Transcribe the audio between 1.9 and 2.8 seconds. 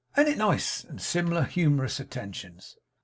attentions.